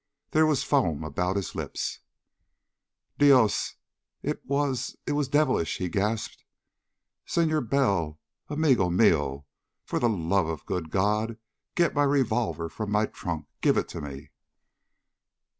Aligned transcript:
There 0.31 0.47
was 0.47 0.63
foam 0.63 1.03
about 1.03 1.35
his 1.35 1.53
lips. 1.53 1.99
"Dios! 3.19 3.75
It 4.23 4.43
was 4.47 4.95
it 5.05 5.11
was 5.11 5.27
devilish!" 5.27 5.77
he 5.77 5.89
gasped. 5.89 6.43
"Senor 7.27 7.61
Bell, 7.61 8.19
amigo 8.49 8.89
mio, 8.89 9.45
for 9.83 9.99
the 9.99 10.09
love 10.09 10.47
of 10.47 10.61
the 10.61 10.65
good 10.65 10.89
God 10.89 11.37
get 11.75 11.93
my 11.93 12.01
revolver 12.01 12.67
from 12.67 12.89
my 12.89 13.05
trunk. 13.05 13.45
Give 13.61 13.77
it 13.77 13.87
to 13.89 14.01
me...." 14.01 14.31